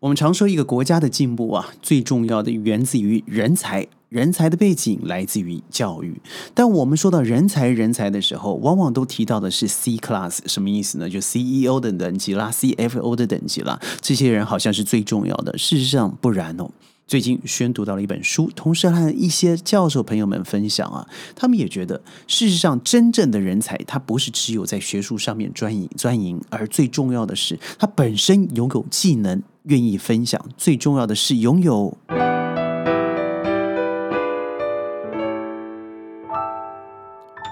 [0.00, 6.18] 我们常说一个国家的进步啊，最重要的源自于人才，人才的背景来自于教育。
[6.54, 11.10] 但我们说到人才，人才的时候，往往都提到的是 C class，什么意思呢？
[11.10, 15.58] 就 CEO 的等级啦，CFO 的等级啦，这些人好像是最重要的。
[15.58, 16.70] 事实上不然哦。
[17.06, 30.40] 最近宣读到了一本书，同时和一些教授朋友们分享啊，他们也觉得，事实上真正的人才，他不是只有在学术上面专营专营，而最重要的是，他本身拥有技能，愿意分享。
[30.56, 31.96] 最重要的是拥有。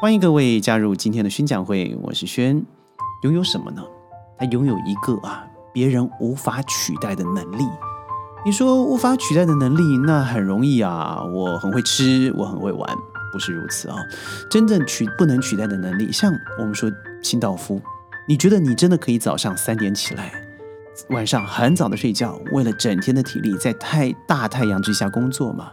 [0.00, 2.62] 欢迎各位加入今天的宣讲会，我是轩。
[3.22, 3.82] 拥有什么呢？
[4.38, 7.64] 他拥有一个啊，别人无法取代的能力。
[8.44, 11.24] 你说无法取代的能力，那很容易啊！
[11.32, 12.94] 我很会吃，我很会玩，
[13.32, 13.96] 不是如此啊！
[14.50, 16.92] 真正取不能取代的能力，像我们说
[17.22, 17.80] 清道夫，
[18.28, 20.43] 你觉得你真的可以早上三点起来，
[21.10, 25.72] 晚上很早的睡觉，为了整天的体力在太大太阳之下工作嘛？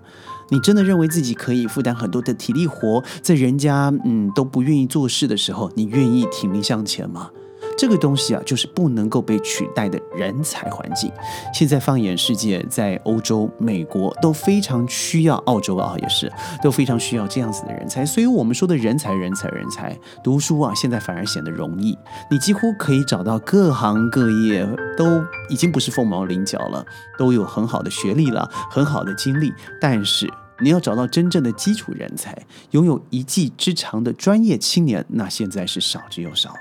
[0.50, 7.30] 你真的认为自己可以负担很多的体力活，在人家嗯都不愿意做事的时候，你愿意挺立向前吗？
[7.78, 11.12] 这个东西啊，就是不能够被取代的人才环境。
[11.54, 18.06] 现在放眼世界，在欧洲、美国都非常需要，澳洲啊也是都非常需要这样子的人才。
[18.06, 21.98] 所以，我们说的人才、人才、人才，读书啊，现在反而显得容易。
[22.30, 26.86] 你几乎可以找到各行各业，都已经不是凤毛麟角了，
[27.18, 29.54] 都有很好的学历了，很好的经历。
[29.80, 32.38] 但是，你要找到真正的基础人才，
[32.72, 36.54] 拥有一技之长的专业青年，那现在是少之又少。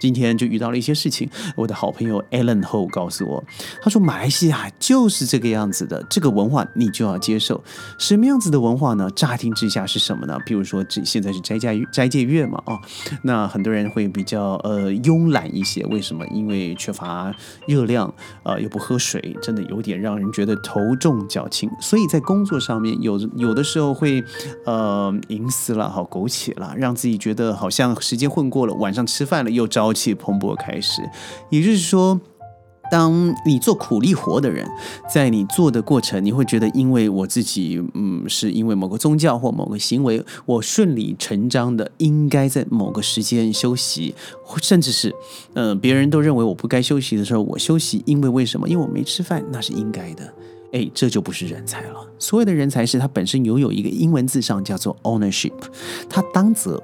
[0.00, 3.44] 今天就遇到了一些事情，我的好朋友 Alan 后告诉我，
[3.82, 7.62] 他说马来西亚就是这个样子的，这个文化你就要接受。
[7.98, 9.10] 什么样子的文化呢？
[9.14, 10.38] 乍听之下是什么呢？
[10.46, 12.80] 比如说这现在是斋戒斋戒月嘛，哦，
[13.22, 16.26] 那很多人会比较呃慵懒一些，为什么？
[16.28, 17.34] 因为缺乏
[17.66, 18.12] 热量，
[18.42, 21.70] 呃又不喝水，真的有点让人觉得头重脚轻。
[21.78, 24.24] 所以在工作上面有有的时候会
[24.64, 29.89] 呃隐私了，好苟且了，让自己觉得好像时间混过了，晚上吃饭了又着。
[29.90, 31.02] 朝气蓬勃开始，
[31.48, 32.20] 也就是说，
[32.92, 34.64] 当你做苦力活的人，
[35.12, 44.14] 在你做的过程，你会觉得，因为我自己，嗯，是因为某个宗教或某个行为，我顺理成章的应该在某个时间休息，
[44.62, 45.12] 甚至是，
[45.54, 48.68] 嗯，别人都认为我不该休息的时候，我休息，因为为什么？
[48.68, 50.32] 因为我没吃饭，那是应该的。
[50.72, 52.06] 哎，这就不是人才了。
[52.16, 55.50] 所谓的人才是他本身拥有一个英文字上叫做 ownership，
[56.08, 56.80] 他当责。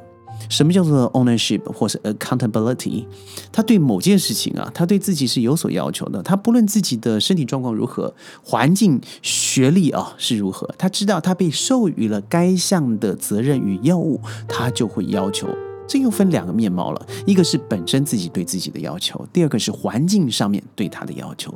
[0.48, 3.04] 什么叫做 ownership 或是 accountability？
[3.52, 6.22] 他对某件事情啊，他对自己是有所要求的。
[6.22, 15.48] 他不论自己的身体状况如何，环境、学历啊是如何，他知道他被授予了该项的责任与药物，他就会要求。
[15.88, 21.52] 这又分两个面貌了，一个是本身自己对自己的要求，第二个是环境上面对他的要求。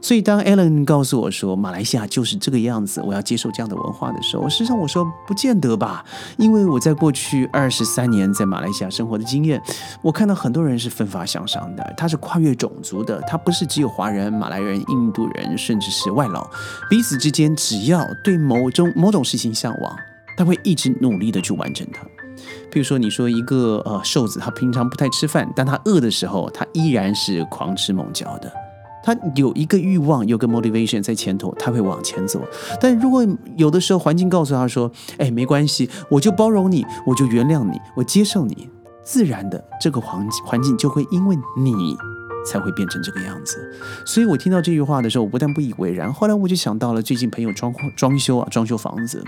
[0.00, 6.04] 所以当 Alan 告诉我说马来西亚就是这个样子，我要接受这样的文化的时候，实际上我说不见得吧，
[6.36, 9.60] 因为我在过去二十三年在马来西亚生活的经验，
[10.02, 16.48] 我看到很多人是奋发向上的，他是跨越种族的，他不是只有华人、马来人、印度人，甚至是外劳，
[16.88, 19.96] 彼此之间只要对某种某种事情向往，
[20.36, 22.06] 他会一直努力的去完成它。
[22.70, 28.52] 比如说，你说一个呃瘦子，他平常不太吃饭，但他饿的时候，他依然是狂吃猛嚼的。
[29.04, 32.42] 他有一个欲望，有个 motivation 在前头，他会往前走。
[32.80, 33.24] 但如果
[33.56, 38.68] 有的时候环境告诉他说：“哎，没关系，我就包容你，我就原谅你，我接受你。”
[39.04, 41.96] 自然的，这个环环境就会因为你。
[42.46, 43.58] 才会变成这个样子，
[44.04, 49.22] 所以我听到这句话的时候，我不但不以为然，后来我就想到了最近朋友装装修啊，装修房子，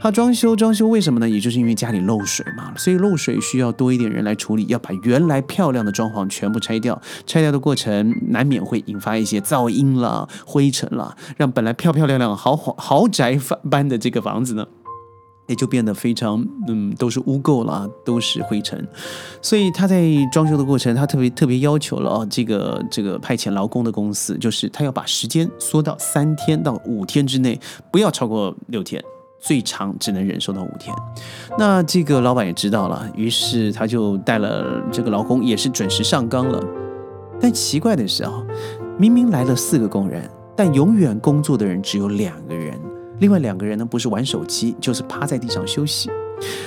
[0.00, 1.28] 他装修装修为什么呢？
[1.28, 13.38] 也就是因为家里漏水嘛，所以漏水需要多一点人来处理，要把原来漂亮的装潢全部拆掉，拆掉的过程难免会引发一些噪音啦、灰尘啦，让本来漂漂亮亮豪华豪宅
[13.70, 14.66] 般的这个房子呢。
[15.50, 18.86] 也就变得非常，嗯，都是污垢了，都是灰尘，
[19.42, 27.58] 所以他在装修的过程，他特别特别要求了哦，这个这个派遣劳工的公司，就是他要把时间缩到三天到五天之内，
[27.90, 29.02] 不要超过六天，
[29.40, 30.94] 最长只能忍受到五天。
[31.58, 36.64] 那这个老板也知道了，于是他就带了这个劳工，也是准时上岗了。
[37.40, 38.32] 但奇怪的是啊，
[38.96, 42.78] 明明来了四个工人，但永远工作的人只有两个人。
[43.20, 46.10] 另外两个人呢，不是玩手机，就是趴在地上休息。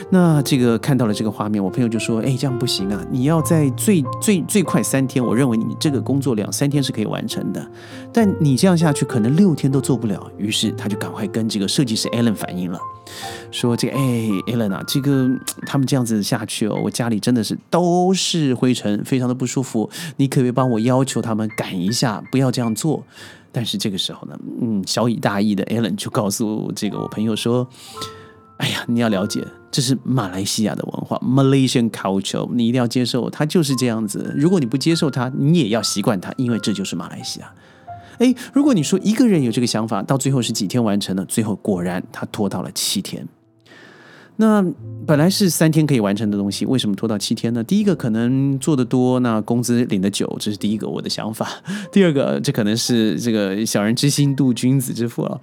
[0.10, 3.06] 那这个看到了这个画面，我朋友就说：“哎，这样不行啊！
[3.10, 7.66] 你要在最最最快三天，我认为你这个工作量三天是可以完成的，
[8.12, 12.80] 但你这样下去可能六天都做不了。”于是他就赶快跟这个设计师 Alan 反映了，
[13.52, 14.02] 说：“这个哎
[14.48, 15.28] ，Alan 啊，这个
[15.66, 19.90] 他们这样子下去哦，我家里真的是都是灰尘，非常的不舒服。
[20.18, 23.04] 你可不可以帮我要求他们赶一下，不要这样做？”
[23.52, 27.68] 但是这个时候呢，嗯，小以大义的 Alan 就告诉这个我朋友说。
[28.58, 29.44] 哎呀，你要了解，
[29.74, 34.32] 这是马来西亚的文化，Malaysian culture，你一定要接受，它就是这样子。
[34.38, 37.52] 如果你不接受它，你也要习惯它，因为这就是马来西亚。
[38.20, 43.28] 哎，如果你说一个人有这个想法，到最后是几天完成的，最后果然他拖到了七天。
[44.36, 44.64] 那
[45.08, 47.64] 本来是三天可以完成的东西，为什么拖到七天呢？
[47.64, 51.50] 第一个可能做的多，那工资领的久，这是第一个我的想法。
[51.92, 55.42] 第二个，这可能是这个小人之心度君子之腹了。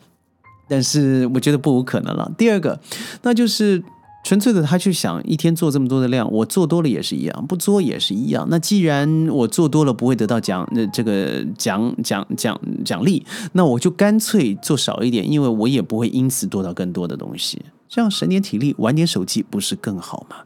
[0.69, 2.31] 但是我觉得不无可能了。
[2.39, 2.81] 第二个，
[3.23, 3.83] 那就是
[4.23, 8.47] 纯粹的，他去想一天做这么多的量，我做多了也是一样，不做也是一样。
[8.51, 17.63] 那既然我做多了不会得到奖，那这个奖奖奖奖励，那我就干脆做少一点，因为我也不会因此多到更多的东西。
[17.89, 20.37] 这样省点体力，玩点手机，不是更好吗？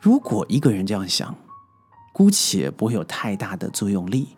[0.00, 1.34] 如果一个人这样想，
[2.12, 4.28] 姑且不会有太大的作用力。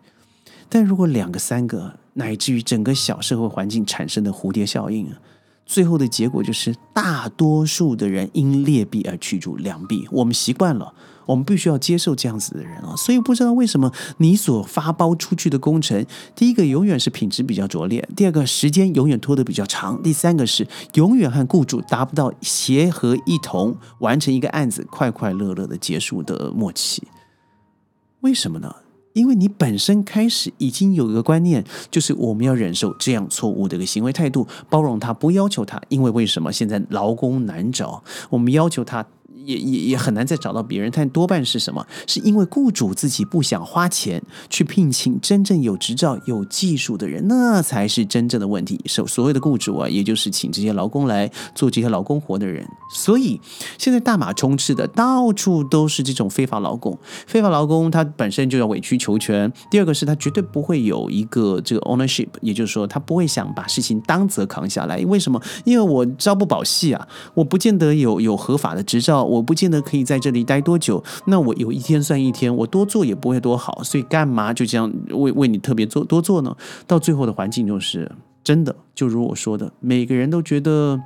[0.69, 5.09] 但如果两个、三个，乃至于整个小社会环境产生的蝴蝶效应，
[5.67, 10.07] 最后的结果就是大多数的人因劣币而驱逐良币。
[10.11, 10.95] 我们习惯了，
[11.27, 12.95] 我们必须要接受这样子的人啊。
[12.97, 16.05] 所以不知道为什么你所发包出去的工程，
[16.37, 27.09] 第一个永远是品质比较拙劣，第二个时间永远拖得比较长，第三个是永远和雇主达不到协和一同完成一个案子快快乐乐的结束的默契。
[28.21, 28.75] 为什么呢？
[29.15, 35.81] 因为你本身开始已经有一个观念，就是我们要忍受这样错误的一个行为态度，包容他，不要求他。
[35.89, 39.07] 因为为什么现在劳工难找，我们要求他。
[39.45, 41.87] 也也也很难再找到别人，但多半是什么？
[42.07, 48.81] 是因为雇主自己不想花钱去聘请真正有执照、有技术的人，那才是真正的问题。
[48.87, 52.67] 所所谓的雇主啊，也就是请这些劳工来做这些劳工活的人。
[52.95, 53.41] 所以
[53.79, 56.97] 现在大马充斥的，到处都是这种非法劳工。
[57.27, 59.53] 非法劳工他本身就要委曲求全。
[59.71, 64.99] 第二个是他绝对不会有一个这个 ownership，也就是说他不会想把事情当责扛下来。
[65.07, 65.41] 为什么？
[65.65, 69.25] 因为我朝不保夕啊，我不见得有有合法的执照。
[69.35, 76.57] 我不见得可以在这里待多久，那我有一天算一天，我多做也不会多好，所以干嘛就这样为为你特别做多做呢？
[76.87, 78.11] 到最后的环境就是
[78.43, 81.01] 真的，就如我说的，每个人都觉得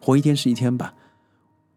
[0.00, 0.94] 活一天是一天吧。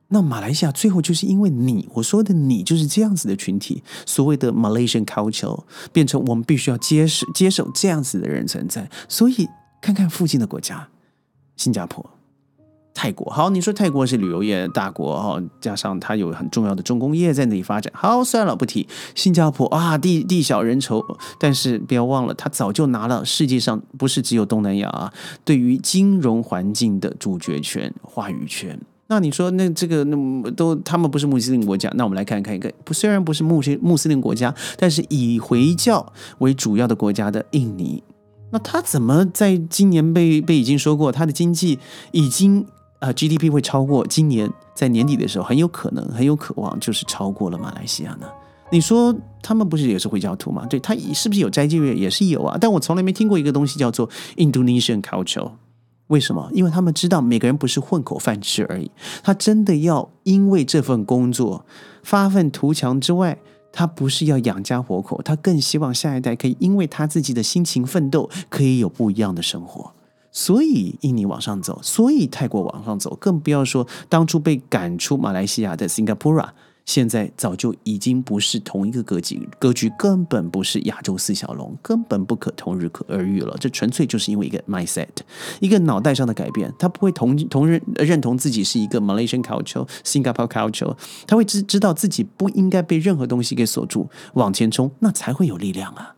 [0.09, 9.47] 那马来西亚最后就是因为你我说的你就是这样子的群体，所谓的 Malaysian culture 变成我们必须要接受接受这样子的人存在，所以
[9.81, 10.87] 看看附近的国家，
[11.57, 12.16] 新加坡。
[12.97, 17.93] 泰国好，你说泰国是旅游业大国哈，加上它有很重要的重工业在那里发展。
[17.95, 18.87] 好，算了，不提。
[19.13, 21.05] 新加坡啊，地地小人稠，
[21.39, 25.13] 但是不要忘了，它早就拿了世界上不是只有东南亚啊，
[25.45, 28.79] 对于金融环境的主角权、话语权。
[29.09, 38.01] 那你说，那这个那都他们不是穆斯林国家，那我们来看看一个不虽然不是穆斯穆斯林国家，但是以回教为主要的国家的印尼，
[38.51, 41.77] 那他怎么在今年被被已经说过，他的经济
[42.11, 42.65] 已经。
[42.99, 48.27] 啊，GDP 会超过今年在年底的时候，很有可能，很有渴望，就是超过了马来西亚呢。
[48.69, 50.65] 你说他们不是也是回教徒吗？
[50.65, 51.95] 对他是不是有斋戒月？
[51.95, 52.57] 也是有啊。
[52.59, 55.51] 但我从来没听过一个东西叫做 Indonesian culture。
[56.07, 56.49] 为什么？
[56.53, 58.89] 因为他们知道每个人不是混口饭吃而已。
[59.23, 61.65] 他真的要因为这份工作
[62.03, 63.37] 发愤图强之外，
[63.71, 69.91] 他不是要养家活口，他更希望下一代可以因为他自己的辛勤奋斗，可以有不一样的生活。
[70.37, 76.49] 所以印尼往上走，所以泰国往上走，更不要说当初被赶出马来西亚的 Singapore，
[76.85, 83.57] 现在早就已经不是同一个格局，格局根本不是亚洲四小龙，根本不可同日可而语了。
[83.59, 85.07] 这纯粹就是因为一个 mindset，
[85.59, 96.13] 一个脑袋上的改变，他不会同同认认同自己是一个 Malaysian culture、Singapore culture，他会知知道自己不应该被任何东西给锁住，往前冲，那才会有力量啊。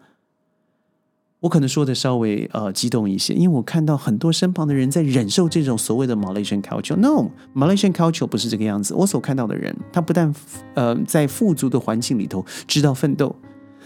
[1.41, 6.97] 我可能说的稍微呃激动一些，因为我看到很多身旁的人在忍受这种所谓的 Malaysian culture。
[6.97, 8.93] No，Malaysian culture 不是这个样子。
[8.93, 10.33] 我所看到的人，他不但
[10.73, 13.33] 呃在富足的环境里头知道奋斗，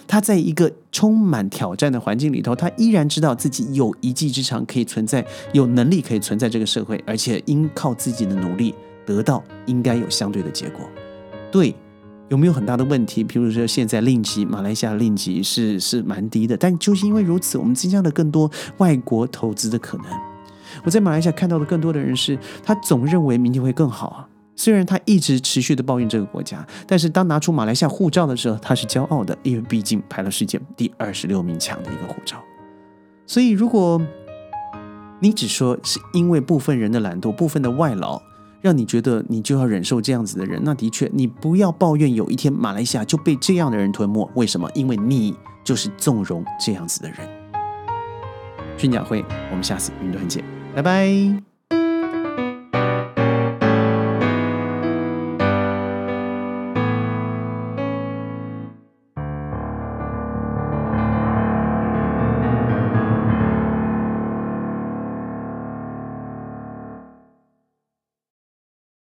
[0.08, 8.74] 他在一个充满挑战的环境里头，他依然知道自己有一技之长可以存在，有能力可以存在这个社会，而且应靠自己的努力
[9.06, 10.90] 得到应该有相对的结果。
[11.52, 11.76] 对。
[12.34, 13.24] 有没有很大的问题？
[13.24, 20.08] 比如说，现在令吉马来西亚令吉是是蛮低的，但就是因为如此，我们增加了更多外国投资的可能。
[20.84, 24.28] 我在马来西亚看到的更多的人是，他总认为明天会更好啊。
[24.56, 32.38] 虽然他一直持续的抱怨这个国家，但是当拿出马来西亚护照的时候，他是骄傲的，因为毕竟排了世界第二十六名强的一个护照。
[33.28, 34.02] 所以，如果
[35.20, 38.20] 你只说是因为部分人的懒惰、部分的外劳，
[38.64, 44.28] 让你觉得你就要忍受这样子的人，那的确，你不要抱怨有一天马来西亚就被这样的人吞没。
[44.36, 44.72] 为什么？
[44.74, 47.18] 因为你就是纵容这样子的人。
[48.78, 50.42] 训讲会，我们下次云端见，
[50.74, 51.53] 拜拜。